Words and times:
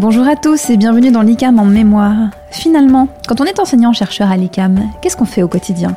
Bonjour 0.00 0.28
à 0.28 0.36
tous 0.36 0.70
et 0.70 0.76
bienvenue 0.76 1.10
dans 1.10 1.22
l'ICAM 1.22 1.58
en 1.58 1.64
mémoire. 1.64 2.30
Finalement, 2.52 3.08
quand 3.26 3.40
on 3.40 3.44
est 3.44 3.58
enseignant-chercheur 3.58 4.30
à 4.30 4.36
l'ICAM, 4.36 4.78
qu'est-ce 5.02 5.16
qu'on 5.16 5.24
fait 5.24 5.42
au 5.42 5.48
quotidien? 5.48 5.96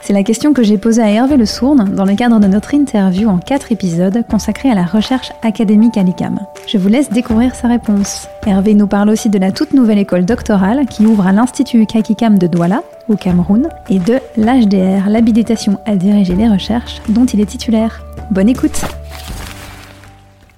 C'est 0.00 0.14
la 0.14 0.22
question 0.22 0.54
que 0.54 0.62
j'ai 0.62 0.78
posée 0.78 1.02
à 1.02 1.10
Hervé 1.10 1.36
Le 1.36 1.44
Sourne 1.44 1.94
dans 1.94 2.06
le 2.06 2.14
cadre 2.14 2.40
de 2.40 2.46
notre 2.46 2.72
interview 2.72 3.28
en 3.28 3.36
quatre 3.36 3.70
épisodes 3.70 4.24
consacrés 4.26 4.70
à 4.70 4.74
la 4.74 4.86
recherche 4.86 5.32
académique 5.42 5.98
à 5.98 6.02
l'ICAM. 6.02 6.38
Je 6.66 6.78
vous 6.78 6.88
laisse 6.88 7.10
découvrir 7.10 7.54
sa 7.54 7.68
réponse. 7.68 8.26
Hervé 8.46 8.72
nous 8.72 8.86
parle 8.86 9.10
aussi 9.10 9.28
de 9.28 9.38
la 9.38 9.52
toute 9.52 9.74
nouvelle 9.74 9.98
école 9.98 10.24
doctorale 10.24 10.86
qui 10.86 11.04
ouvre 11.04 11.26
à 11.26 11.32
l'Institut 11.32 11.84
Kakikam 11.84 12.38
de 12.38 12.46
Douala, 12.46 12.82
au 13.10 13.16
Cameroun, 13.16 13.68
et 13.90 13.98
de 13.98 14.18
l'HDR, 14.38 15.10
l'habilitation 15.10 15.78
à 15.84 15.96
diriger 15.96 16.36
les 16.36 16.48
recherches, 16.48 17.02
dont 17.10 17.26
il 17.26 17.40
est 17.40 17.46
titulaire. 17.46 18.02
Bonne 18.30 18.48
écoute 18.48 18.80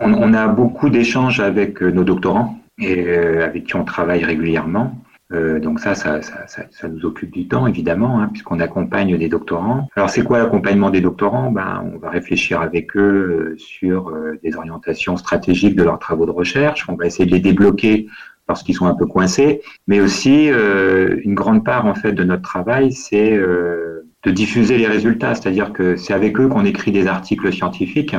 on, 0.01 0.35
a 0.35 0.49
beaucoup 0.49 0.91
d'échanges 0.91 1.41
avec 1.41 1.83
euh, 1.83 1.91
nos 1.91 2.05
doctorants 2.05 2.57
et 2.79 3.07
euh, 3.07 3.45
avec 3.45 3.65
qui 3.65 3.77
on 3.77 3.85
travaille 3.85 4.25
régulièrement. 4.25 4.95
Euh, 5.33 5.59
donc 5.59 5.81
ça 5.81 5.95
ça, 5.95 6.21
ça, 6.21 6.47
ça, 6.47 6.89
nous 6.89 7.05
occupe 7.07 7.33
du 7.33 7.49
temps, 7.49 7.67
évidemment, 7.67 8.21
hein, 8.21 8.29
puisqu'on 8.31 8.61
accompagne 8.61 9.17
des 9.17 9.29
doctorants. 9.29 9.89
Alors 9.97 10.11
c'est 10.11 10.23
quoi 10.23 10.39
l'accompagnement 10.39 10.91
des 10.91 11.01
doctorants? 11.01 11.51
Ben, 11.51 11.83
On 11.95 11.99
va 11.99 12.11
réfléchir 12.11 12.61
avec 12.61 12.95
eux 12.97 13.01
euh, 13.01 13.55
sur 13.57 14.09
euh, 14.09 14.39
des 14.43 14.55
orientations 14.57 15.17
stratégiques 15.17 15.77
de 15.77 15.83
leurs 15.83 15.99
travaux 15.99 16.27
de 16.27 16.31
recherche. 16.31 16.85
On 16.89 16.95
va 16.95 17.07
essayer 17.07 17.25
de 17.25 17.33
les 17.33 17.41
débloquer 17.41 18.07
lorsqu'ils 18.49 18.75
sont 18.75 18.87
un 18.87 18.95
peu 18.95 19.07
coincés. 19.07 19.63
Mais 19.87 20.01
aussi, 20.01 20.49
une 20.49 21.35
grande 21.35 21.65
part 21.65 21.87
en 21.87 21.95
fait 21.95 22.13
de 22.13 22.25
notre 22.25 22.43
travail, 22.43 22.93
c'est 22.93 23.31
de 23.39 24.31
diffuser 24.31 24.77
les 24.77 24.87
résultats. 24.87 25.35
C'est-à-dire 25.35 25.73
que 25.73 25.97
c'est 25.97 26.13
avec 26.13 26.39
eux 26.39 26.49
qu'on 26.49 26.67
écrit 26.67 26.93
des 26.93 27.07
articles 27.07 27.51
scientifiques 27.51 28.15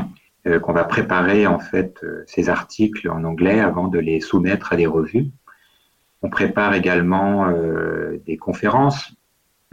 qu'on 0.62 0.74
va 0.74 0.84
préparer 0.84 1.48
en 1.48 1.60
fait 1.60 2.00
ces 2.28 2.50
articles 2.50 3.10
en 3.10 3.24
anglais 3.24 3.60
avant 3.60 3.88
de 3.88 4.00
les 4.00 4.20
soumettre 4.20 4.74
à 4.74 4.76
des 4.76 4.86
revues. 4.86 5.32
On 6.26 6.30
prépare 6.30 6.74
également 6.74 7.50
euh, 7.50 8.20
des 8.26 8.36
conférences, 8.36 9.14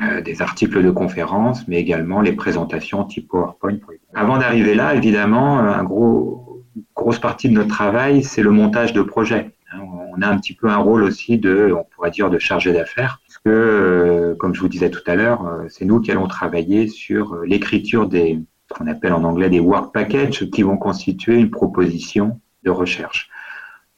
euh, 0.02 0.20
des 0.20 0.42
articles 0.42 0.83
de 0.83 0.91
conférences, 0.91 1.66
mais 1.66 1.80
également 1.80 2.20
les 2.20 2.33
présentations 2.33 3.05
type 3.05 3.28
PowerPoint. 3.28 3.78
Avant 4.12 4.36
d'arriver 4.36 4.74
là, 4.74 4.94
évidemment, 4.94 5.61
un 5.61 5.83
gros, 5.83 6.62
une 6.77 6.83
grosse 6.94 7.18
partie 7.18 7.48
de 7.48 7.55
notre 7.55 7.70
travail, 7.70 8.22
c'est 8.22 8.42
le 8.42 8.50
montage 8.50 8.92
de 8.92 9.00
projets. 9.00 9.52
Hein, 9.72 9.80
on 10.14 10.20
a 10.20 10.27
un 10.27 10.36
petit 10.36 10.55
peu 10.55 10.68
un 10.68 10.77
rôle 10.77 11.05
aussi 11.05 11.39
de, 11.39 11.74
on 11.74 11.84
pourrait 11.84 12.11
dire, 12.11 12.28
de 12.28 12.39
chargé 12.39 12.74
d'affaires, 12.74 13.22
parce 13.27 13.39
que, 13.39 13.48
euh, 13.48 14.34
comme 14.34 14.55
je 14.55 14.61
vous 14.61 14.68
disais 14.68 14.91
tout 14.91 15.00
à 15.06 15.14
l'heure, 15.14 15.62
c'est 15.70 15.86
nous 15.86 16.00
qui 16.00 16.11
allons 16.11 16.27
travailler 16.27 16.86
sur 16.86 17.36
l'écriture 17.46 18.08
des, 18.08 18.39
qu'on 18.72 18.86
appelle 18.86 19.12
en 19.12 19.24
anglais 19.24 19.50
des 19.50 19.60
work 19.60 19.92
packages, 19.92 20.50
qui 20.50 20.62
vont 20.62 20.76
constituer 20.76 21.36
une 21.36 21.50
proposition 21.50 22.40
de 22.64 22.70
recherche. 22.70 23.30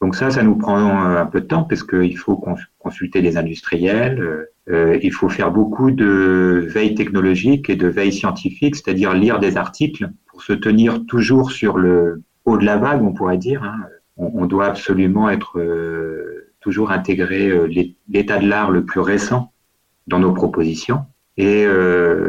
Donc 0.01 0.15
ça, 0.15 0.29
ça 0.29 0.43
nous 0.43 0.55
prend 0.55 0.77
euh, 0.77 1.21
un 1.21 1.25
peu 1.25 1.41
de 1.41 1.47
temps 1.47 1.63
parce 1.63 1.83
qu'il 1.83 2.17
faut 2.17 2.43
consulter 2.79 3.21
les 3.21 3.37
industriels, 3.37 4.19
euh, 4.19 4.45
euh, 4.69 4.99
il 5.01 5.11
faut 5.11 5.29
faire 5.29 5.51
beaucoup 5.51 5.91
de 5.91 6.65
veille 6.67 6.95
technologique 6.95 7.69
et 7.69 7.75
de 7.75 7.87
veille 7.87 8.11
scientifique, 8.11 8.75
c'est-à-dire 8.75 9.13
lire 9.13 9.39
des 9.39 9.57
articles 9.57 10.09
pour 10.27 10.43
se 10.43 10.53
tenir 10.53 11.05
toujours 11.05 11.51
sur 11.51 11.77
le 11.77 12.21
haut 12.45 12.57
de 12.57 12.65
la 12.65 12.77
vague, 12.77 13.01
on 13.03 13.13
pourrait 13.13 13.37
dire. 13.37 13.63
Hein. 13.63 13.77
On, 14.17 14.45
doit 14.45 14.67
absolument 14.67 15.29
être 15.29 15.61
toujours 16.61 16.91
intégrer 16.91 17.51
l'état 18.07 18.37
de 18.37 18.47
l'art 18.47 18.71
le 18.71 18.85
plus 18.85 19.01
récent 19.01 19.51
dans 20.07 20.19
nos 20.19 20.31
propositions. 20.31 21.01
Et 21.35 21.65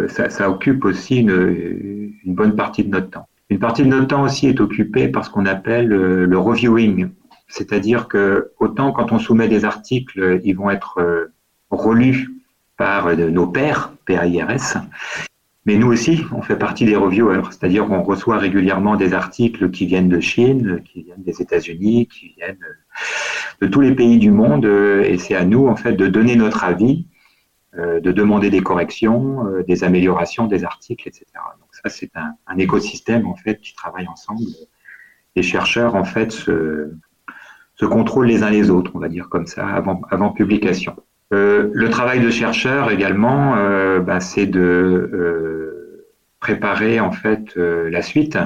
ça, 0.09 0.29
ça, 0.29 0.51
occupe 0.51 0.85
aussi 0.85 1.19
une, 1.19 2.06
bonne 2.35 2.57
partie 2.57 2.85
de 2.85 2.91
notre 2.91 3.11
temps. 3.11 3.29
Une 3.49 3.59
partie 3.59 3.83
de 3.83 3.89
notre 3.89 4.09
temps 4.09 4.23
aussi 4.23 4.49
est 4.49 4.61
occupée 4.61 5.09
par 5.09 5.25
ce 5.25 5.31
qu'on 5.31 5.47
appelle 5.47 5.87
le 5.87 6.39
reviewing. 6.39 7.11
C'est-à-dire 7.49 8.09
que 8.09 8.53
autant 8.59 8.93
quand 8.93 9.13
on 9.13 9.19
soumet 9.19 9.49
des 9.49 9.65
articles, 9.65 10.41
ils 10.45 10.55
vont 10.55 10.71
être 10.71 10.99
euh, 10.99 11.33
relus 11.71 12.31
par 12.77 13.07
euh, 13.07 13.31
nos 13.31 13.47
pairs, 13.47 13.93
PAIRS, 14.05 14.83
mais 15.65 15.77
nous 15.77 15.89
aussi, 15.89 16.23
on 16.33 16.43
fait 16.43 16.57
partie 16.57 16.85
des 16.85 16.95
reviewers, 16.95 17.43
c'est-à-dire 17.51 17.87
qu'on 17.87 18.03
reçoit 18.03 18.39
régulièrement 18.39 18.95
des 18.95 19.15
articles 19.15 19.71
qui 19.71 19.87
viennent 19.87 20.09
de 20.09 20.21
Chine, 20.21 20.81
qui 20.85 21.03
viennent 21.03 21.25
des 21.25 21.43
États-Unis, 21.43 22.07
qui 22.07 22.35
viennent 22.37 22.59
de 23.61 23.67
tous 23.67 23.81
les 23.81 23.95
pays 23.95 24.19
du 24.19 24.31
monde, 24.31 24.65
euh, 24.65 25.03
et 25.03 25.19
c'est 25.19 25.35
à 25.35 25.45
nous 25.45 25.67
en 25.67 25.77
fait 25.77 25.95
de 25.95 26.07
donner 26.07 26.37
notre 26.37 26.65
avis, 26.65 27.07
de 27.77 28.11
demander 28.11 28.49
des 28.49 28.63
corrections, 28.63 29.45
des 29.69 29.85
améliorations 29.85 30.47
des 30.47 30.65
articles, 30.65 31.07
etc. 31.07 31.27
Ça, 31.83 31.91
c'est 31.91 32.11
un, 32.17 32.59
écosystème 32.59 33.27
en 33.27 33.35
fait 33.35 33.61
qui 33.61 33.75
travaille 33.75 34.07
ensemble. 34.09 34.41
Les 35.35 35.43
chercheurs 35.43 35.95
en 35.95 36.05
fait 36.05 36.33
se, 36.33 36.91
contrôlent 37.81 38.27
les 38.27 38.43
uns 38.43 38.51
les 38.51 38.71
autres, 38.71 38.93
on 38.95 38.99
va 38.99 39.09
dire 39.09 39.29
comme 39.29 39.47
ça, 39.47 39.67
avant, 39.67 40.31
publication. 40.31 40.97
Euh, 41.35 41.71
le 41.73 41.91
travail 41.91 42.21
de 42.21 42.31
chercheur 42.31 42.91
également, 42.91 43.57
euh, 43.57 44.01
bah, 44.01 44.21
c'est 44.21 44.47
de 44.47 44.61
euh, 44.61 46.07
préparer 46.41 47.01
en 47.01 47.13
fait 47.13 47.57
la 47.57 48.01
suite, 48.01 48.39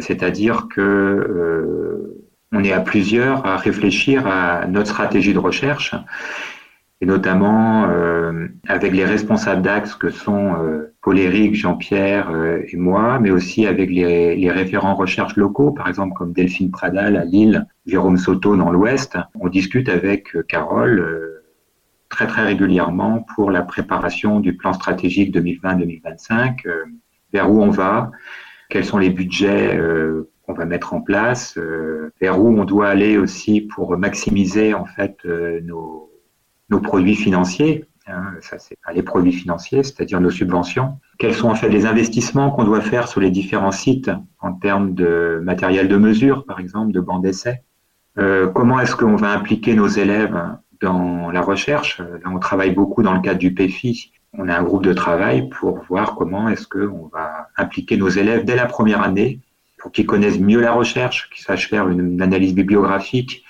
c'est-à-dire 0.00 0.68
que 0.68 2.16
on 2.52 2.62
est 2.62 2.72
à 2.72 2.80
plusieurs 2.80 3.46
à 3.46 3.56
réfléchir 3.56 4.26
à 4.26 4.66
notre 4.66 4.88
stratégie 4.88 5.32
de 5.32 5.38
recherche 5.38 5.94
et 7.00 7.06
notamment 7.06 7.88
euh, 7.88 8.48
avec 8.68 8.92
les 8.92 9.04
responsables 9.04 9.62
d'axe 9.62 9.94
que 9.94 10.10
sont 10.10 10.54
euh, 10.54 10.90
Paul-Éric, 11.02 11.54
Jean-Pierre 11.54 12.30
euh, 12.30 12.62
et 12.70 12.76
moi, 12.76 13.18
mais 13.20 13.30
aussi 13.30 13.66
avec 13.66 13.90
les, 13.90 14.36
les, 14.36 14.50
référents 14.50 14.94
recherche 14.94 15.36
locaux, 15.36 15.72
par 15.72 15.88
exemple 15.88 16.12
comme 16.14 16.32
Delphine 16.32 16.70
Pradal 16.70 17.16
à 17.16 17.24
Lille, 17.24 17.66
Jérôme 17.86 18.18
Soto 18.18 18.54
dans 18.56 18.70
l'Ouest. 18.70 19.16
On 19.38 19.48
discute 19.48 19.88
avec 19.88 20.36
euh, 20.36 20.42
Carole 20.42 21.00
euh, 21.00 21.42
très 22.10 22.26
très 22.26 22.42
régulièrement 22.42 23.24
pour 23.34 23.50
la 23.50 23.62
préparation 23.62 24.40
du 24.40 24.56
plan 24.56 24.74
stratégique 24.74 25.34
2020-2025, 25.34 26.66
vers 27.32 27.50
où 27.50 27.62
on 27.62 27.70
va, 27.70 28.10
quels 28.68 28.84
sont 28.84 28.98
les 28.98 29.10
budgets 29.10 29.78
qu'on 30.44 30.52
va 30.52 30.64
mettre 30.64 30.92
en 30.92 31.02
place, 31.02 31.56
vers 32.20 32.40
où 32.42 32.48
on 32.48 32.64
doit 32.64 32.88
aller 32.88 33.16
aussi 33.16 33.60
pour 33.60 33.96
maximiser 33.96 34.74
en 34.74 34.86
fait 34.86 35.24
nos 35.62 36.09
nos 36.70 36.80
produits 36.80 37.16
financiers, 37.16 37.84
hein, 38.06 38.32
ça 38.40 38.58
c'est 38.58 38.76
les 38.94 39.02
produits 39.02 39.32
financiers, 39.32 39.82
c'est-à-dire 39.82 40.20
nos 40.20 40.30
subventions. 40.30 40.98
Quels 41.18 41.34
sont 41.34 41.48
en 41.48 41.54
fait 41.54 41.68
les 41.68 41.86
investissements 41.86 42.50
qu'on 42.50 42.64
doit 42.64 42.80
faire 42.80 43.08
sur 43.08 43.20
les 43.20 43.30
différents 43.30 43.72
sites 43.72 44.10
en 44.40 44.52
termes 44.52 44.94
de 44.94 45.40
matériel 45.42 45.88
de 45.88 45.96
mesure, 45.96 46.44
par 46.44 46.60
exemple, 46.60 46.92
de 46.92 47.00
bancs 47.00 47.22
d'essai? 47.22 47.62
Euh, 48.18 48.48
Comment 48.48 48.80
est-ce 48.80 48.96
qu'on 48.96 49.16
va 49.16 49.30
impliquer 49.30 49.74
nos 49.74 49.88
élèves 49.88 50.38
dans 50.80 51.30
la 51.30 51.42
recherche? 51.42 52.00
Là, 52.00 52.30
on 52.30 52.38
travaille 52.38 52.72
beaucoup 52.72 53.02
dans 53.02 53.14
le 53.14 53.20
cadre 53.20 53.38
du 53.38 53.52
PEFI. 53.54 54.12
On 54.32 54.48
a 54.48 54.56
un 54.56 54.62
groupe 54.62 54.84
de 54.84 54.92
travail 54.92 55.48
pour 55.48 55.82
voir 55.88 56.14
comment 56.14 56.48
est-ce 56.48 56.66
qu'on 56.66 57.08
va 57.12 57.48
impliquer 57.56 57.96
nos 57.96 58.08
élèves 58.08 58.44
dès 58.44 58.56
la 58.56 58.66
première 58.66 59.02
année 59.02 59.40
pour 59.78 59.90
qu'ils 59.92 60.06
connaissent 60.06 60.38
mieux 60.38 60.60
la 60.60 60.72
recherche, 60.72 61.30
qu'ils 61.30 61.42
sachent 61.42 61.68
faire 61.68 61.88
une 61.88 62.20
analyse 62.22 62.54
bibliographique, 62.54 63.44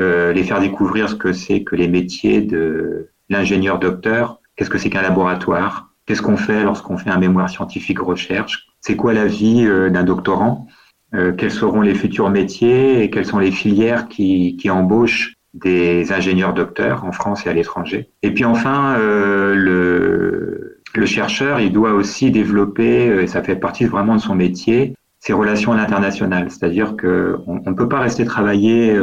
euh, 0.00 0.32
les 0.32 0.44
faire 0.44 0.60
découvrir 0.60 1.08
ce 1.08 1.14
que 1.14 1.32
c'est 1.32 1.62
que 1.62 1.76
les 1.76 1.88
métiers 1.88 2.40
de 2.40 3.10
l'ingénieur 3.28 3.78
docteur, 3.78 4.40
qu'est-ce 4.56 4.70
que 4.70 4.78
c'est 4.78 4.90
qu'un 4.90 5.02
laboratoire, 5.02 5.90
qu'est-ce 6.06 6.22
qu'on 6.22 6.36
fait 6.36 6.64
lorsqu'on 6.64 6.96
fait 6.96 7.10
un 7.10 7.18
mémoire 7.18 7.48
scientifique 7.48 8.00
recherche, 8.00 8.68
c'est 8.80 8.96
quoi 8.96 9.12
la 9.12 9.26
vie 9.26 9.64
euh, 9.66 9.90
d'un 9.90 10.02
doctorant, 10.02 10.66
euh, 11.14 11.32
quels 11.32 11.50
seront 11.50 11.82
les 11.82 11.94
futurs 11.94 12.30
métiers 12.30 13.02
et 13.02 13.10
quelles 13.10 13.26
sont 13.26 13.38
les 13.38 13.50
filières 13.50 14.08
qui, 14.08 14.56
qui 14.56 14.70
embauchent 14.70 15.34
des 15.54 16.12
ingénieurs 16.12 16.54
docteurs 16.54 17.04
en 17.04 17.12
France 17.12 17.46
et 17.46 17.50
à 17.50 17.52
l'étranger? 17.52 18.10
Et 18.22 18.32
puis 18.32 18.44
enfin, 18.44 18.96
le, 18.96 20.80
le 20.94 21.06
chercheur, 21.06 21.60
il 21.60 21.72
doit 21.72 21.92
aussi 21.92 22.30
développer, 22.30 23.22
et 23.22 23.26
ça 23.26 23.42
fait 23.42 23.56
partie 23.56 23.84
vraiment 23.84 24.14
de 24.14 24.20
son 24.20 24.36
métier, 24.36 24.94
ses 25.18 25.32
relations 25.32 25.72
à 25.72 25.76
l'international. 25.76 26.50
C'est-à-dire 26.50 26.96
qu'on 26.96 27.60
ne 27.66 27.74
peut 27.74 27.88
pas 27.88 27.98
rester 27.98 28.24
travailler 28.24 28.96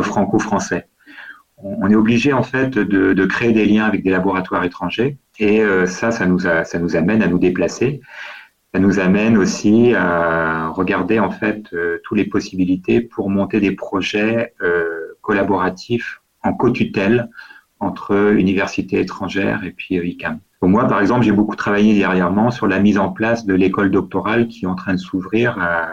franco-français. 0.00 0.88
On 1.62 1.88
est 1.90 1.94
obligé 1.94 2.32
en 2.32 2.42
fait 2.42 2.70
de, 2.70 3.24
créer 3.26 3.52
des 3.52 3.66
liens 3.66 3.84
avec 3.84 4.02
des 4.02 4.10
laboratoires 4.10 4.64
étrangers 4.64 5.18
et 5.38 5.60
euh, 5.60 5.86
ça, 5.86 6.10
ça 6.10 6.26
nous, 6.26 6.46
amène 6.96 7.22
à 7.22 7.28
nous 7.28 7.38
déplacer. 7.38 8.00
Ça 8.74 8.80
nous 8.80 8.98
amène 8.98 9.36
aussi 9.36 9.94
à 9.94 10.68
regarder 10.68 11.20
en 11.20 11.30
fait 11.30 11.66
euh, 11.72 12.00
toutes 12.04 12.18
les 12.18 12.24
possibilités 12.24 13.00
pour 13.00 13.30
monter 13.30 13.60
des 13.60 13.72
projets 13.72 14.54
euh, 14.62 15.14
collaboratifs 15.20 16.20
en 16.42 16.52
co-tutelle 16.54 17.30
entre 17.78 18.34
universités 18.36 19.00
étrangères 19.00 19.62
et 19.64 19.72
puis 19.72 19.96
ICAM. 19.96 20.40
moi, 20.62 20.86
par 20.88 21.00
exemple, 21.00 21.22
j'ai 21.22 21.32
beaucoup 21.32 21.56
travaillé 21.56 21.96
dernièrement 21.96 22.50
sur 22.50 22.66
la 22.66 22.80
mise 22.80 22.98
en 22.98 23.10
place 23.10 23.44
de 23.44 23.54
l'école 23.54 23.90
doctorale 23.90 24.48
qui 24.48 24.64
est 24.64 24.68
en 24.68 24.74
train 24.74 24.94
de 24.94 24.98
s'ouvrir 24.98 25.58
à, 25.60 25.88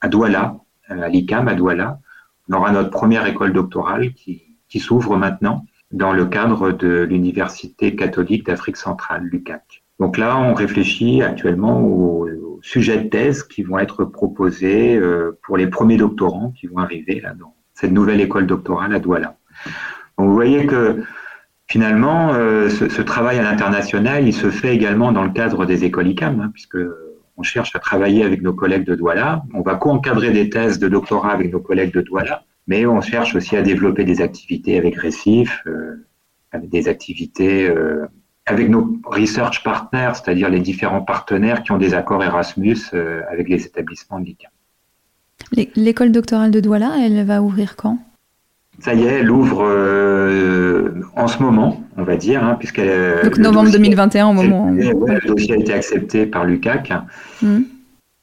à 0.00 0.08
Douala, 0.08 0.56
à 0.88 1.08
l'ICAM 1.08 1.48
à 1.48 1.54
Douala, 1.54 2.00
on 2.48 2.54
aura 2.54 2.72
notre 2.72 2.90
première 2.90 3.26
école 3.26 3.52
doctorale 3.52 4.12
qui, 4.12 4.44
s'ouvre 4.78 5.16
maintenant 5.16 5.64
dans 5.90 6.12
le 6.12 6.26
cadre 6.26 6.70
de 6.70 7.02
l'Université 7.02 7.96
catholique 7.96 8.46
d'Afrique 8.46 8.76
centrale, 8.76 9.24
l'UCAC. 9.24 9.82
Donc 9.98 10.18
là, 10.18 10.38
on 10.38 10.54
réfléchit 10.54 11.22
actuellement 11.22 11.80
aux, 11.80 12.28
sujets 12.60 12.98
de 12.98 13.08
thèse 13.08 13.44
qui 13.44 13.62
vont 13.62 13.78
être 13.78 14.04
proposés 14.04 14.96
euh, 14.96 15.38
pour 15.44 15.56
les 15.56 15.68
premiers 15.68 15.96
doctorants 15.96 16.52
qui 16.58 16.66
vont 16.66 16.78
arriver 16.78 17.20
là, 17.20 17.32
dans 17.32 17.54
cette 17.72 17.92
nouvelle 17.92 18.20
école 18.20 18.48
doctorale 18.48 18.92
à 18.92 18.98
Douala. 18.98 19.36
Donc 20.18 20.26
vous 20.26 20.34
voyez 20.34 20.66
que 20.66 21.04
finalement, 21.68 22.32
euh, 22.34 22.68
ce, 22.68 23.02
travail 23.02 23.38
à 23.38 23.42
l'international, 23.42 24.26
il 24.26 24.32
se 24.34 24.50
fait 24.50 24.74
également 24.74 25.12
dans 25.12 25.22
le 25.22 25.30
cadre 25.30 25.66
des 25.66 25.84
écoles 25.84 26.08
ICAM, 26.08 26.40
hein, 26.40 26.50
puisque 26.52 26.78
on 27.38 27.42
cherche 27.44 27.74
à 27.76 27.78
travailler 27.78 28.24
avec 28.24 28.42
nos 28.42 28.52
collègues 28.52 28.84
de 28.84 28.96
Douala. 28.96 29.44
On 29.54 29.62
va 29.62 29.76
co-encadrer 29.76 30.30
des 30.30 30.50
thèses 30.50 30.78
de 30.78 30.88
doctorat 30.88 31.30
avec 31.32 31.52
nos 31.52 31.60
collègues 31.60 31.94
de 31.94 32.00
Douala, 32.00 32.42
mais 32.66 32.84
on 32.84 33.00
cherche 33.00 33.34
aussi 33.36 33.56
à 33.56 33.62
développer 33.62 34.04
des 34.04 34.20
activités 34.20 34.76
avec 34.76 34.96
Récif, 34.96 35.62
euh, 35.66 36.04
des 36.54 36.88
activités 36.88 37.68
euh, 37.68 38.06
avec 38.44 38.68
nos 38.68 38.98
research 39.04 39.62
partners, 39.62 40.12
c'est-à-dire 40.14 40.48
les 40.48 40.60
différents 40.60 41.02
partenaires 41.02 41.62
qui 41.62 41.70
ont 41.70 41.78
des 41.78 41.94
accords 41.94 42.24
Erasmus 42.24 42.78
euh, 42.92 43.22
avec 43.30 43.48
les 43.48 43.64
établissements 43.64 44.18
de 44.18 44.26
l'ICAM. 44.26 44.50
L'école 45.76 46.10
doctorale 46.10 46.50
de 46.50 46.58
Douala, 46.58 46.96
elle 47.00 47.24
va 47.24 47.40
ouvrir 47.40 47.76
quand? 47.76 47.98
Ça 48.80 48.94
y 48.94 49.02
est, 49.02 49.20
elle 49.20 49.30
ouvre 49.30 49.64
euh, 49.64 51.00
en 51.16 51.26
ce 51.26 51.42
moment, 51.42 51.82
on 51.96 52.04
va 52.04 52.16
dire, 52.16 52.44
hein, 52.44 52.54
puisqu'elle. 52.54 53.22
Donc 53.24 53.38
novembre 53.38 53.70
2021 53.72 54.28
au 54.28 54.32
moment. 54.32 54.70
le 54.70 55.26
dossier 55.26 55.54
a 55.54 55.56
été 55.56 55.72
accepté 55.72 56.26
par 56.26 56.44
l'UCAC. 56.44 56.92
Mmh. 57.42 57.58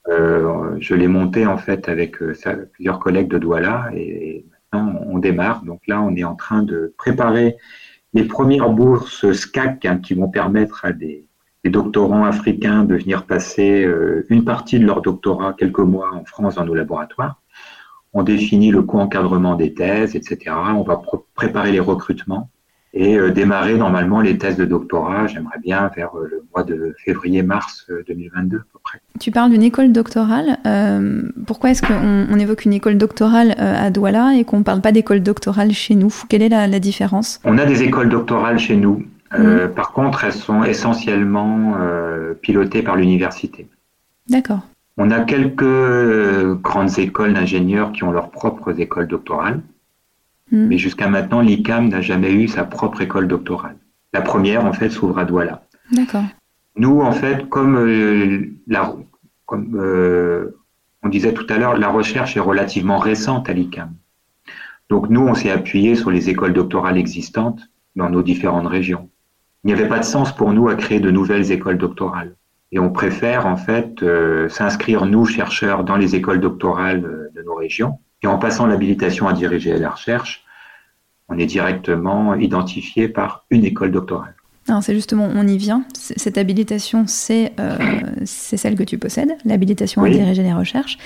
Euh, 0.07 0.75
je 0.79 0.93
l'ai 0.93 1.07
monté 1.07 1.45
en 1.45 1.57
fait 1.57 1.89
avec 1.89 2.21
euh, 2.21 2.33
plusieurs 2.73 2.99
collègues 2.99 3.27
de 3.27 3.39
Douala 3.39 3.89
et, 3.93 4.45
maintenant 4.71 5.01
on 5.07 5.17
démarre. 5.17 5.63
Donc 5.65 5.81
là, 5.87 6.01
on 6.01 6.15
est 6.15 6.23
en 6.23 6.35
train 6.35 6.63
de 6.63 6.93
préparer 6.97 7.57
les 8.13 8.23
premières 8.23 8.69
bourses 8.69 9.29
SCAC 9.33 9.83
hein, 9.85 9.97
qui 9.97 10.13
vont 10.13 10.29
permettre 10.29 10.85
à 10.85 10.93
des, 10.93 11.27
des, 11.65 11.69
doctorants 11.69 12.23
africains 12.23 12.85
de 12.85 12.95
venir 12.95 13.25
passer 13.25 13.85
une 14.29 14.45
partie 14.45 14.79
de 14.79 14.85
leur 14.85 15.01
doctorat 15.01 15.53
quelques 15.53 15.79
mois 15.79 16.11
en 16.13 16.23
France 16.23 16.55
dans 16.55 16.65
nos 16.65 16.75
laboratoires 16.75 17.41
on 18.15 18.23
définit 18.23 18.71
le 18.71 18.81
co-encadrement 18.81 19.55
des 19.55 19.73
thèses, 19.73 20.15
etc. 20.15 20.55
On 20.75 20.83
va 20.83 21.01
préparer 21.35 21.71
les 21.71 21.81
recrutements 21.81 22.49
et 22.95 23.17
euh, 23.17 23.29
démarrer 23.29 23.75
normalement 23.75 24.21
les 24.21 24.37
thèses 24.37 24.55
de 24.55 24.63
doctorat, 24.63 25.27
j'aimerais 25.27 25.59
bien 25.61 25.91
vers 25.95 26.17
euh, 26.17 26.29
le 26.31 26.45
mois 26.53 26.63
de 26.63 26.95
février-mars 27.03 27.85
2022 28.07 28.55
euh, 28.55 28.59
à 28.59 28.63
peu 28.71 28.79
près. 28.81 29.01
Tu 29.19 29.31
parles 29.31 29.51
d'une 29.51 29.63
école 29.63 29.91
doctorale. 29.91 30.57
pourquoi 31.45 31.71
est-ce 31.71 31.81
qu'on 31.81 32.39
évoque 32.39 32.63
une 32.63 32.73
école 32.73 32.97
doctorale 32.97 33.53
à 33.57 33.89
Douala 33.89 34.35
et 34.37 34.45
qu'on 34.45 34.59
ne 34.59 34.63
parle 34.63 34.79
pas 34.79 34.93
d'école 34.93 35.19
doctorale 35.19 35.73
chez 35.73 35.95
nous? 35.95 36.13
Quelle 36.29 36.41
est 36.41 36.49
la, 36.49 36.79
différence? 36.79 37.41
On 37.43 37.57
a 37.57 37.65
des 37.65 37.83
écoles 37.83 38.09
doctorales 38.09 38.59
chez 38.59 38.77
nous. 38.77 39.05
Mmh. 39.37 39.67
Par 39.75 39.91
contre, 39.91 40.23
elles 40.23 40.33
sont 40.33 40.63
essentiellement 40.63 41.75
pilotées 42.41 42.81
par 42.81 42.95
l'université. 42.95 43.67
D'accord. 44.29 44.61
On 44.97 45.11
a 45.11 45.21
quelques 45.21 45.63
euh, 45.63 46.55
grandes 46.55 46.97
écoles 46.99 47.33
d'ingénieurs 47.33 47.91
qui 47.91 48.03
ont 48.03 48.11
leurs 48.11 48.31
propres 48.31 48.79
écoles 48.79 49.07
doctorales, 49.07 49.61
hmm. 50.51 50.67
mais 50.67 50.77
jusqu'à 50.77 51.09
maintenant, 51.09 51.41
l'ICAM 51.41 51.89
n'a 51.89 52.01
jamais 52.01 52.31
eu 52.31 52.47
sa 52.47 52.63
propre 52.63 53.01
école 53.01 53.27
doctorale. 53.27 53.77
La 54.13 54.21
première, 54.21 54.65
en 54.65 54.71
fait, 54.71 54.89
s'ouvre 54.89 55.19
à 55.19 55.25
Douala. 55.25 55.63
D'accord. 55.91 56.23
Nous, 56.77 57.01
en 57.01 57.11
fait, 57.11 57.49
comme, 57.49 57.77
euh, 57.77 58.53
la, 58.67 58.95
comme 59.45 59.75
euh, 59.75 60.57
on 61.03 61.09
disait 61.09 61.33
tout 61.33 61.45
à 61.49 61.57
l'heure, 61.57 61.77
la 61.77 61.89
recherche 61.89 62.37
est 62.37 62.41
relativement 62.41 62.97
récente 62.97 63.49
à 63.49 63.53
l'ICAM. 63.53 63.93
Donc 64.89 65.09
nous, 65.09 65.21
on 65.21 65.33
s'est 65.33 65.51
appuyé 65.51 65.95
sur 65.95 66.11
les 66.11 66.29
écoles 66.29 66.53
doctorales 66.53 66.97
existantes 66.97 67.61
dans 67.95 68.09
nos 68.09 68.21
différentes 68.21 68.67
régions. 68.67 69.09
Il 69.63 69.67
n'y 69.67 69.73
avait 69.73 69.87
pas 69.87 69.99
de 69.99 70.05
sens 70.05 70.35
pour 70.35 70.53
nous 70.53 70.69
à 70.69 70.75
créer 70.75 70.99
de 70.99 71.11
nouvelles 71.11 71.51
écoles 71.51 71.77
doctorales. 71.77 72.35
Et 72.75 72.79
on 72.79 72.89
préfère 72.89 73.47
en 73.47 73.55
fait 73.55 74.03
euh, 74.03 74.49
s'inscrire, 74.49 75.05
nous, 75.05 75.25
chercheurs, 75.25 75.85
dans 75.85 75.95
les 75.95 76.13
écoles 76.13 76.41
doctorales 76.41 77.05
euh, 77.05 77.31
de 77.33 77.41
nos 77.41 77.55
régions. 77.55 77.99
Et 78.21 78.27
en 78.27 78.37
passant 78.37 78.65
l'habilitation 78.65 79.29
à 79.29 79.33
diriger 79.33 79.77
la 79.77 79.91
recherche, 79.91 80.43
on 81.29 81.37
est 81.37 81.45
directement 81.45 82.35
identifié 82.35 83.07
par 83.07 83.45
une 83.49 83.63
école 83.63 83.91
doctorale. 83.91 84.35
C'est 84.81 84.95
justement, 84.95 85.29
on 85.33 85.47
y 85.47 85.57
vient. 85.57 85.85
Cette 85.93 86.37
habilitation, 86.37 87.05
c'est 87.07 87.53
euh, 87.59 87.77
celle 88.25 88.75
que 88.75 88.83
tu 88.83 88.97
possèdes, 88.97 89.37
l'habilitation 89.45 90.03
à 90.03 90.09
diriger 90.09 90.41
les 90.41 90.53
recherches. 90.53 90.97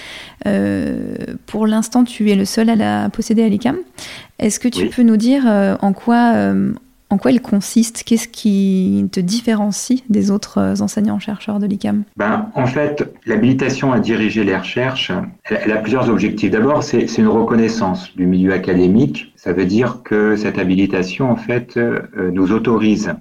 pour 1.45 1.68
l'instant, 1.68 2.06
tu 2.06 2.31
es 2.31 2.36
le 2.36 2.45
seul 2.45 2.69
à 2.69 2.75
la 2.75 3.10
posséder 3.10 3.44
à 3.44 3.50
l'ICAM. 3.50 3.75
Est-ce 4.39 4.62
que 4.62 4.69
tu 4.69 4.88
peux 4.88 5.04
nous 5.04 5.18
dire 5.18 5.45
en 5.81 5.92
quoi 5.92 6.54
en 7.09 7.17
quoi 7.17 7.31
elle 7.31 7.41
consiste? 7.41 8.03
Qu'est-ce 8.03 8.27
qui 8.27 9.06
te 9.11 9.19
différencie 9.19 10.03
des 10.09 10.31
autres 10.31 10.59
euh, 10.59 10.81
enseignants-chercheurs 10.81 11.59
de 11.59 11.65
l'ICAM? 11.65 12.03
Ben, 12.17 12.50
En 12.56 12.65
fait, 12.65 13.03
l'habilitation 13.25 13.91
à 13.91 14.00
diriger 14.00 14.44
les 14.44 14.56
recherches, 14.56 15.11
elle, 15.44 15.71
a 15.71 15.77
plusieurs 15.77 16.09
objectifs. 16.09 16.51
D'abord, 16.51 16.83
c'est 16.83 17.17
une 17.17 17.27
reconnaissance 17.27 18.15
du 18.15 18.25
milieu 18.25 18.53
académique. 18.53 19.33
Ça 19.35 19.53
veut 19.53 19.65
dire 19.65 20.01
que 20.03 20.35
cette 20.35 20.59
habilitation, 20.59 21.31
en 21.31 21.35
fait, 21.35 21.77
euh, 21.77 22.01
nous 22.31 22.51
autorise 22.51 23.13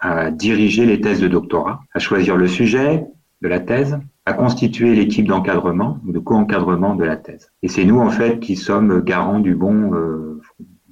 à 0.00 0.30
diriger 0.30 0.86
les 0.86 1.00
thèses 1.00 1.20
de 1.20 1.28
doctorat, 1.28 1.80
à 1.94 1.98
choisir 1.98 2.36
le 2.36 2.48
sujet 2.48 3.04
de 3.42 3.48
la 3.48 3.60
thèse, 3.60 3.98
à 4.24 4.32
constituer 4.32 4.94
l'équipe 4.94 5.26
d'encadrement 5.26 5.98
ou 6.06 6.12
de 6.12 6.18
co-encadrement 6.18 6.94
de 6.94 7.04
la 7.04 7.16
thèse. 7.16 7.50
Et 7.62 7.68
c'est 7.68 7.84
nous, 7.84 8.00
en 8.00 8.10
fait, 8.10 8.40
qui 8.40 8.56
sommes 8.56 9.00
garants 9.02 9.40
du 9.40 9.54
bon 9.54 9.94
euh, 9.94 10.40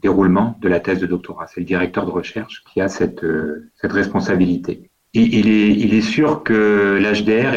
déroulement 0.05 0.59
de 0.61 0.69
la 0.69 0.81
thèse 0.81 1.01
de 1.01 1.07
doctorat. 1.07 1.47
C'est 1.47 1.61
le 1.61 1.67
directeur 1.67 2.05
de 2.05 2.11
recherche 2.11 2.63
qui 2.71 2.81
a 2.83 2.89
cette, 2.89 3.25
euh, 3.25 3.71
responsabilité. 3.83 4.91
il, 5.15 5.95
est, 5.95 6.01
sûr 6.03 6.43
que 6.43 6.99
l'HDR 7.01 7.55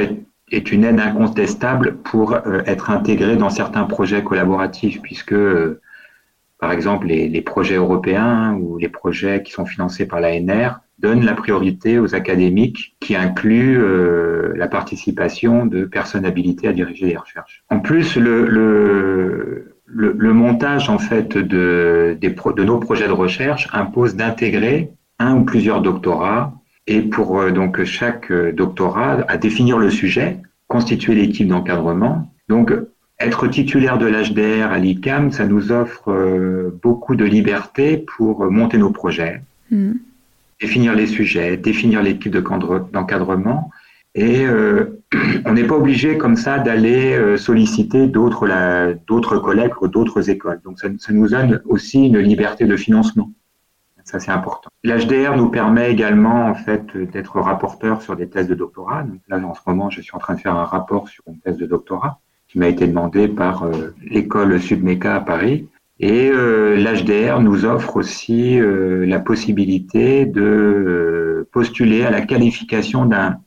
est, 0.52 0.72
une 0.72 0.86
aide 0.86 1.00
incontestable 1.00 1.98
pour 1.98 2.34
euh, 2.34 2.62
être 2.66 2.90
intégré 2.90 3.36
dans 3.36 3.50
certains 3.50 3.84
projets 3.84 4.24
collaboratifs, 4.24 5.02
puisque, 5.02 5.34
euh, 5.34 5.82
par 6.58 6.72
exemple, 6.72 7.08
les, 7.08 7.42
projets 7.42 7.76
européens 7.76 8.54
ou 8.54 8.78
les 8.78 8.90
projets 8.90 9.44
qui 9.44 9.52
sont 9.52 9.66
financés 9.66 10.08
par 10.08 10.22
l'ANR 10.22 10.80
donnent 11.00 11.26
la 11.26 11.34
priorité 11.34 12.00
aux 12.00 12.16
académiques 12.16 12.96
qui 13.02 13.16
incluent 13.16 13.80
la 14.56 14.68
participation 14.68 15.68
de 15.68 15.86
personnes 15.86 16.26
habilitées 16.26 16.68
à 16.68 16.74
diriger 16.74 17.06
les 17.06 17.18
recherches. 17.18 17.64
En 17.70 17.80
plus, 17.82 18.16
le 18.16 19.77
le, 19.88 20.34
montage 20.34 20.90
en 20.90 21.00
fait 21.00 21.38
de, 21.38 22.18
de 22.22 22.64
nos 22.64 22.80
projets 22.80 23.08
de 23.08 23.14
recherche 23.14 23.68
impose 23.74 24.16
d'intégrer 24.16 24.92
un 25.20 25.38
ou 25.38 25.46
plusieurs 25.46 25.82
doctorats 25.82 26.54
et 26.86 27.02
pour 27.02 27.40
euh, 27.40 27.52
donc 27.52 27.84
chaque 27.84 28.32
euh, 28.32 28.52
doctorat 28.52 29.26
à 29.28 29.38
définir 29.38 29.78
le 29.78 29.90
sujet, 29.90 30.38
constituer 30.68 31.16
l'équipe 31.16 31.48
d'encadrement. 31.48 32.32
Donc 32.50 32.72
être 33.20 33.48
titulaire 33.48 33.98
de 33.98 34.06
l'HDR 34.06 34.72
à 34.72 34.78
l'ICAM, 34.78 35.32
ça 35.32 35.46
nous 35.46 35.72
offre 35.72 36.12
euh, 36.12 36.78
beaucoup 36.84 37.16
de 37.16 37.26
liberté 37.26 37.98
pour 37.98 38.50
monter 38.52 38.78
nos 38.78 38.92
projets, 38.92 39.42
mmh. 39.72 39.94
définir 40.62 40.94
les 40.96 41.08
sujets, 41.08 41.58
définir 41.58 42.04
l'équipe 42.04 42.36
d'encadrement 42.38 43.72
et 44.18 44.46
euh, 44.46 44.97
on 45.46 45.54
n'est 45.54 45.64
pas 45.64 45.76
obligé 45.76 46.18
comme 46.18 46.36
ça 46.36 46.60
d'aller 46.60 47.14
euh, 47.16 47.38
solliciter 47.38 48.08
d'autres 48.08 49.38
collègues 49.38 49.74
ou 49.82 49.88
d'autres 49.88 50.30
écoles. 50.30 50.60
Donc 50.64 50.80
ça, 50.80 50.90
nous 51.12 51.30
donne 51.30 51.62
aussi 51.66 52.08
une 52.08 52.20
liberté 52.20 52.66
de 52.66 52.76
financement. 52.76 53.32
Ça 54.04 54.20
c'est 54.20 54.32
important. 54.32 54.70
L'HDR 54.84 55.36
nous 55.36 55.50
permet 55.50 55.92
également 55.92 56.46
en 56.46 56.56
fait 56.56 56.96
d'être 56.96 57.42
rapporteur 57.42 58.02
sur 58.02 58.16
des 58.16 58.30
thèses 58.30 58.48
de 58.48 58.56
doctorat. 58.56 59.06
Là 59.28 59.38
en 59.38 59.54
ce 59.54 59.60
moment 59.68 59.90
je 59.90 60.02
suis 60.02 60.16
en 60.16 60.18
train 60.18 60.36
de 60.36 60.40
faire 60.40 60.56
un 60.56 60.64
rapport 60.64 61.10
sur 61.10 61.26
une 61.28 61.40
thèse 61.40 61.58
de 61.58 61.66
doctorat 61.66 62.20
qui 62.48 62.58
m'a 62.58 62.70
été 62.70 62.88
demandé 62.88 63.28
par 63.28 63.64
euh, 63.64 63.94
l'école 64.02 64.62
Submeca 64.62 65.16
à 65.16 65.20
Paris. 65.20 65.68
Et 66.00 66.30
l'HDR 66.30 67.42
nous 67.42 67.66
offre 67.66 67.96
aussi 67.96 68.60
la 68.62 69.20
possibilité 69.20 70.28
de 70.28 71.50
postuler 71.52 72.06
à 72.06 72.12
la 72.12 72.22
qualification 72.22 73.06
d'un 73.06 73.40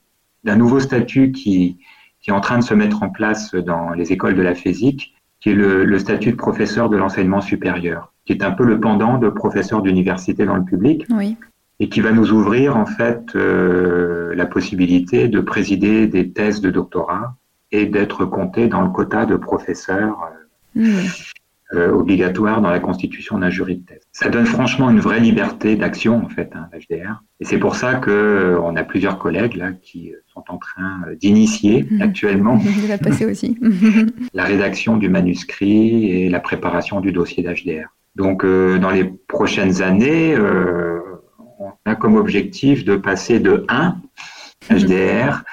d'un 0.45 0.57
nouveau 0.57 0.81
statut 0.81 1.33
qui, 1.33 1.79
qui 2.21 2.31
est 2.31 2.33
en 2.33 2.41
train 2.41 2.59
de 2.59 2.65
se 2.65 2.75
mettre 2.75 3.03
en 3.03 3.11
place 3.11 3.55
dans 3.55 3.91
les 3.91 4.13
écoles 4.13 4.35
de 4.35 4.43
la 4.43 4.55
physique, 4.55 5.15
qui 5.41 5.51
est 5.51 5.55
le, 5.55 5.85
le 5.85 5.99
statut 5.99 6.33
de 6.33 6.37
professeur 6.37 6.89
de 6.89 6.97
l'enseignement 6.97 7.41
supérieur, 7.41 8.13
qui 8.27 8.33
est 8.33 8.43
un 8.43 8.51
peu 8.51 8.65
le 8.65 8.79
pendant 8.79 9.19
de 9.19 9.29
professeur 9.29 9.83
d'université 9.83 10.45
dans 10.45 10.57
le 10.57 10.65
public. 10.65 11.07
Oui. 11.11 11.37
Et 11.83 11.89
qui 11.89 12.03
va 12.03 12.13
nous 12.13 12.31
ouvrir 12.31 12.77
en 12.77 12.85
fait 12.85 13.35
euh, 13.35 14.35
la 14.35 14.45
possibilité 14.45 15.29
de 15.29 15.41
présider 15.41 16.07
des 16.09 16.31
thèses 16.31 16.61
de 16.61 16.71
doctorat 16.71 17.37
et 17.73 17.87
d'être 17.87 18.27
compté 18.27 18.69
dans 18.69 18.83
le 18.83 18.91
quota 18.91 19.25
de 19.25 19.37
professeurs 19.37 20.19
euh, 20.77 20.83
mmh. 20.83 21.07
Euh, 21.73 21.93
obligatoire 21.93 22.61
dans 22.61 22.71
la 22.71 22.81
constitution 22.81 23.39
d'un 23.39 23.49
jury 23.49 23.77
de 23.77 23.85
thèse. 23.87 24.01
Ça 24.11 24.29
donne 24.29 24.45
franchement 24.45 24.91
une 24.91 24.99
vraie 24.99 25.21
liberté 25.21 25.77
d'action 25.77 26.17
en 26.17 26.29
fait, 26.29 26.51
hein, 26.57 26.69
l'HDR. 26.73 27.23
Et 27.39 27.45
c'est 27.45 27.59
pour 27.59 27.77
ça 27.77 27.95
que 27.95 28.11
euh, 28.11 28.61
on 28.61 28.75
a 28.75 28.83
plusieurs 28.83 29.21
collègues 29.21 29.55
là 29.55 29.71
qui 29.81 30.13
sont 30.35 30.43
en 30.49 30.59
train 30.59 31.01
euh, 31.07 31.15
d'initier 31.15 31.87
mhm. 31.89 32.03
actuellement 32.03 32.61
la 32.89 32.99
passer 32.99 33.25
aussi. 33.25 33.57
la 34.35 34.43
rédaction 34.43 34.97
du 34.97 35.09
manuscrit 35.09 36.11
et 36.11 36.29
la 36.29 36.41
préparation 36.41 37.01
du 37.01 37.13
dossier 37.13 37.45
d'HDR. 37.45 37.87
Donc 38.17 38.45
dans 38.45 38.91
les 38.91 39.05
prochaines 39.29 39.81
années, 39.81 40.37
on 41.61 41.71
a 41.87 41.95
comme 41.95 42.17
objectif 42.17 42.85
de 42.85 42.97
passer 42.97 43.39
de 43.39 43.65
1 43.69 43.97
HDR 44.71 45.45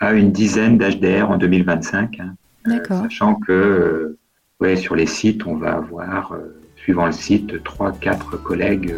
à 0.00 0.12
une 0.12 0.32
dizaine 0.32 0.76
d'HDR 0.76 1.30
en 1.30 1.38
2025. 1.38 2.18
Hein, 2.18 2.80
sachant 2.88 3.36
que 3.36 4.16
ouais, 4.60 4.76
sur 4.76 4.94
les 4.94 5.06
sites, 5.06 5.46
on 5.46 5.56
va 5.56 5.74
avoir, 5.74 6.34
suivant 6.76 7.06
le 7.06 7.12
site, 7.12 7.62
3-4 7.62 8.42
collègues 8.42 8.94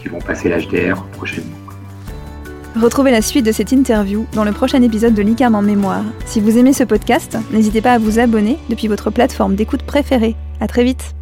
qui 0.00 0.08
vont 0.08 0.20
passer 0.20 0.48
l'HDR 0.48 1.02
prochainement. 1.12 1.56
Retrouvez 2.76 3.10
la 3.10 3.20
suite 3.20 3.44
de 3.44 3.52
cette 3.52 3.72
interview 3.72 4.26
dans 4.32 4.44
le 4.44 4.52
prochain 4.52 4.80
épisode 4.82 5.14
de 5.14 5.22
l'ICAM 5.22 5.56
en 5.56 5.62
mémoire. 5.62 6.04
Si 6.24 6.40
vous 6.40 6.56
aimez 6.56 6.72
ce 6.72 6.84
podcast, 6.84 7.36
n'hésitez 7.50 7.80
pas 7.80 7.94
à 7.94 7.98
vous 7.98 8.20
abonner 8.20 8.58
depuis 8.68 8.86
votre 8.86 9.10
plateforme 9.10 9.56
d'écoute 9.56 9.82
préférée. 9.82 10.36
À 10.60 10.68
très 10.68 10.84
vite 10.84 11.14